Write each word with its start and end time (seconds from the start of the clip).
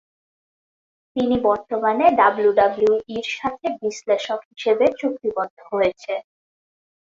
তিনি 1.15 1.35
বর্তমানে 1.43 2.05
ডাব্লিউডাব্লিউইর 2.19 3.27
সাথে 3.37 3.67
বিশ্লেষক 3.81 4.39
হিসেবে 4.51 4.85
চুক্তিবদ্ধ 4.99 5.57
হয়েছে। 5.71 6.13